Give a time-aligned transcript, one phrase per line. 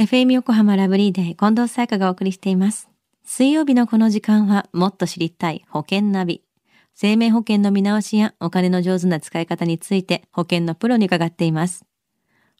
[0.00, 2.88] FM 横浜ラブリーデー近藤沙耶香がお送りしています。
[3.24, 6.44] 水曜日のこの時間はもっと知りたい保険ナビ。
[6.94, 11.84] 生命保険の見直しやお金の上手な使い方について保険のプロに伺っています。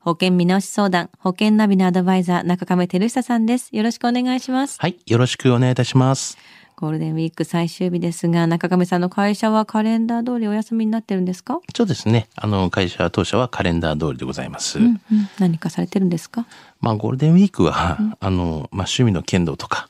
[0.01, 3.68] 保険見直し相談、保険ナビのアドバイザー、中亀照久さんです。
[3.70, 4.80] よろしくお願いします。
[4.80, 6.39] はい、よろしくお願いいたします。
[6.80, 11.58] ゴールデンウィーク最終日ですが、中亀さんの会社はカレンダー通りお休みになってるんですか？
[11.74, 12.28] そうですね。
[12.36, 14.78] あの、会社当社はカレンダー通りでございます。
[14.78, 16.46] うんうん、何かされてるんですか？
[16.80, 19.88] まあ、ゴールデンウィークは、あの、まあ、趣味の剣道とか、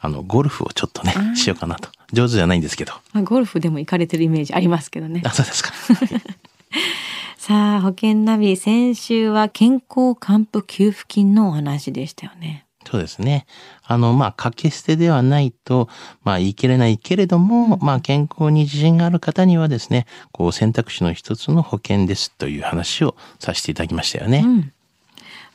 [0.00, 1.90] あの、ゴルフをちょっとね、しようかなと。
[2.14, 2.94] 上手じゃないんですけど。
[3.12, 5.30] まあゴルフでも行かれてるイメージありますけどね あ、。
[5.30, 5.72] そうですか。
[7.36, 12.64] さあ、保険ナビ、先週は健康還付給付金のお話でしたよね。
[12.88, 13.46] そうですね。
[13.84, 15.88] あの、まあ、掛け捨てではないと、
[16.24, 24.42] まあ、言い切れないけれども、まあ、健康に自信がある方にはですね、こう、選択肢の一つの保険ですという話をさせていただきましたよね。
[24.44, 24.72] うん。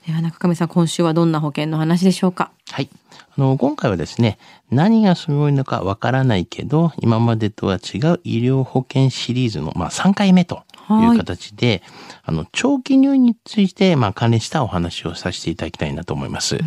[0.07, 2.51] では中上さん、今週はどんな保険の話でしょうか？
[2.71, 2.89] はい。
[3.37, 4.37] あの、今回はですね、
[4.71, 11.83] 何がすごいのかわからないけど、今までとは違う医療保険シリーズの、まあ、3回目という形で、
[12.23, 16.57] あの、長期入院について、まあ、関連したお話をさせていただきたいなと思います。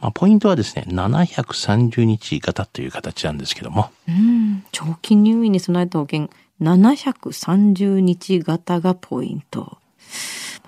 [0.00, 4.64] まあ、ポイントはですね、730日型という形なんですけども、うん。
[4.72, 9.78] 長期入院に備えた保険、730日型がポイント。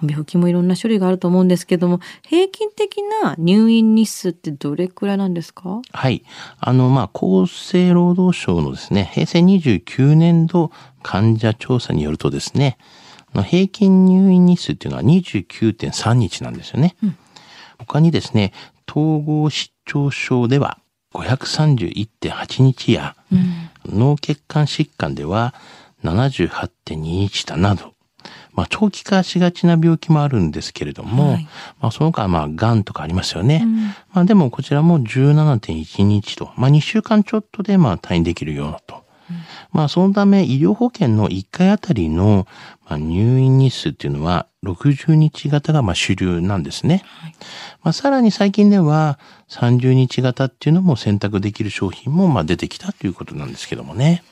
[0.04, 5.80] 病気もいろんな種類があると思うんですけども、平均的な入院日数ってどれくらいなんですか？
[5.92, 6.24] はい。
[6.58, 10.72] あの、まあ、厚生労働省のですね、平成29年度
[11.02, 12.78] 患者調査によるとですね、
[13.46, 16.96] 平均入院日数っていうのは29.3日なんですよね。
[17.78, 18.52] 他にですね、
[18.92, 20.78] 統合失調症では
[21.14, 23.16] 531.8日や、
[23.86, 25.54] 脳血管疾患では
[26.04, 27.94] 78.2日だなど、
[28.52, 31.48] まあ、長期化しがちな病気もあるんですけれども、はい
[31.80, 33.66] まあ、その他、まあ、癌とかありますよね。
[34.12, 39.01] まあ、でも、こちらも17.1日と、まあ、2週間ちょっとで、まあ、退院できるようなと。
[39.72, 42.46] まあ、そのため、医療保険の1回あたりの、
[42.88, 47.04] まあ、入院日数っていうのは、60日型が、まあ、主流なんですね。
[47.82, 54.22] まあ、さらに最近では、30日型っていうのも選択できる商品も、まあ、出てきたということなんですけどもね。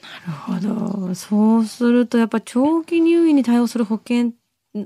[0.48, 1.14] なるほど。
[1.14, 4.32] そうするとやっぱ長期入院に対応する保険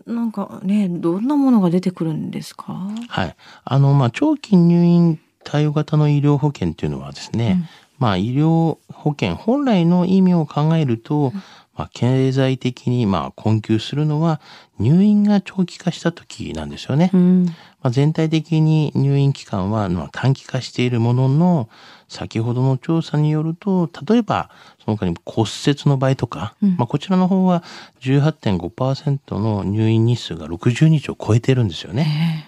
[0.06, 2.88] なんかねどんなものが出てくるんですか？
[3.08, 3.36] はい。
[3.64, 11.32] あの、まあ、長期入院対応型の医療保険っていうのはですね、まあ、医療保険本来の意味を考えると、
[11.76, 14.40] まあ、経済的に、まあ、困窮するのは、
[14.78, 17.10] 入院が長期化した時なんですよね。
[17.12, 17.46] うん。
[17.46, 17.54] ま
[17.88, 21.68] あ、全体的に入院期間は、まあ、短期化しているものの、
[22.08, 24.50] 先ほどの調査によると、例えば、
[24.84, 27.64] その他に骨折の場合とか、まあ、こちらの方は
[28.02, 32.46] 18.5%の入院日数が60日を超えてるんですよね。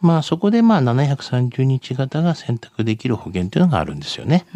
[0.00, 4.46] まあ、そこでまあ、730日型が選択できる保険というのがあるんですよね。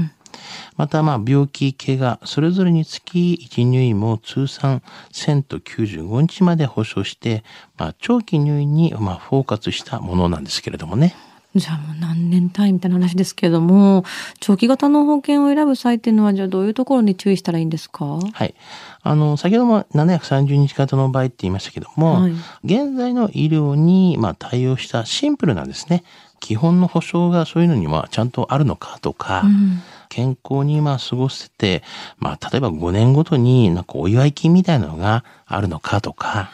[0.77, 4.83] また、まあ、病気、怪我、それぞれにつき、1入院も通算
[5.13, 7.45] 1095日まで保障して、
[7.77, 11.15] まあ、長期入院に、まあ、フォーカスしたものなんですけれどもね。
[11.55, 14.05] じゃあもう何年単位みたいな話ですけれども
[14.41, 18.05] 長期型の保険を選ぶ際っていうのはじゃあどういうところに注意したらいいんですか？
[18.05, 18.55] はい。
[19.03, 22.33] あの、先ほども730日型の場合って言いましたけども、はい
[22.65, 26.05] 現在の医療に、まあ、対応したシンプルなですね、
[26.41, 31.83] 基本の保障がそういうのにはちゃんとあるのかとか、うん健康にまあ過ごせて、
[32.19, 36.51] まあ、例えば5年ごとになんかお祝い金みたいなのがあるのかとか、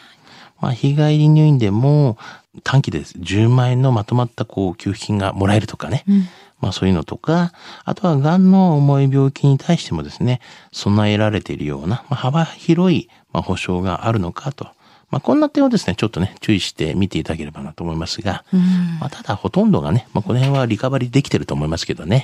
[0.61, 2.17] まあ、日帰り入院でも
[2.63, 6.03] 短期で10万円のまとまったこう給付金がもらえるとかね。
[6.59, 7.53] まあそういうのとか、
[7.85, 14.65] あとは癌の重い病気に対してもですね、備えられているような、まあ、幅広いまあ保障があるのかと。
[15.09, 18.43] まあこんな点をですね、ちょっとね、注意して見ていただければなと思いますが、
[18.99, 22.23] まあただほとんどがね、まあこの辺はリカバリーできてると思いますけどね。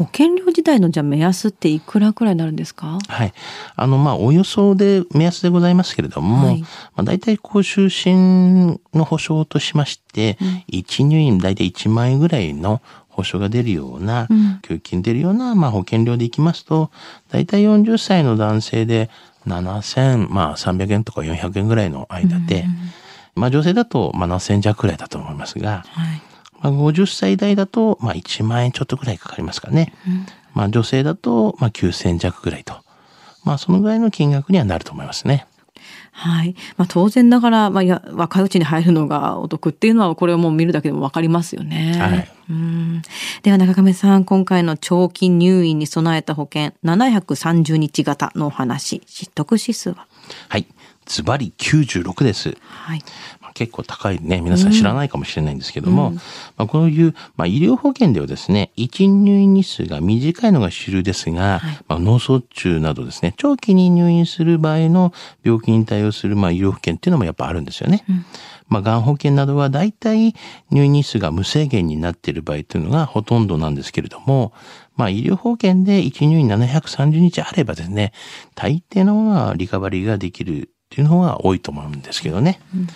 [0.00, 2.98] 保険料自体のじゃあ目安っていくらくらいになるんですか？
[3.06, 3.34] はい。
[3.76, 10.38] あの、まあ、およそで目安でございますけれども、はいまあ、大体、こう、就寝の保証としまして、
[10.72, 12.80] 1入院大体1万円ぐらいの
[13.10, 16.90] 保証が出るような、うん給付金出るような、まあ、保険料でいきますと、
[17.30, 19.10] 大体40歳の男性で
[19.46, 22.64] 7000、まあ、300円とか400円ぐらいの間で、
[23.34, 26.22] まあ、女性だと、まあ、7000円弱くらいだと思いますが、はい。
[26.60, 29.92] まあ、50歳代だと、まあ、1万円ちょっとぐらいかかりますかね。
[30.54, 32.74] まあ、女性だと、まあ、9000円弱ぐらいと。
[33.44, 35.46] まあ、そのぐらいの金額にはなると思いますね。
[36.12, 36.54] はい。
[36.76, 41.98] まあ当然ながら、まあ、や若いうちに入るのがお得っていうのはこれをもう見るだけでもわかりますよね。
[41.98, 43.02] はいうん
[43.42, 50.06] では中亀さん、今回の長期入院に備えた保険730日型のお話、知得指数は？
[50.48, 50.66] はい。
[51.06, 52.56] ズバリ96です。
[52.60, 53.02] はい。
[53.50, 56.20] まあ結構高いね、皆さん知らないかもしれないんですけども、うん、ま
[56.58, 65.12] あ、こういう、まあ、医療保険ではですね、1入院日数が短いのが主流ですが、はい、まあ、脳卒中などですね、長期に入院する場合の
[65.42, 68.04] 病気に対応する、まあ、医療保険っていうのもやっぱあるんですよね。
[68.08, 68.24] うん
[68.70, 70.32] まあ、がん保険などは大体
[70.70, 74.52] 入院日数が無制限になっている場合というのがほとんどなんですけれども、
[74.96, 78.12] まあ、医療保険で1入院730日あればですね、
[78.54, 82.60] 大抵のはリカバリーができるっていうのが多いと思うんですけどね。
[82.74, 82.88] うん、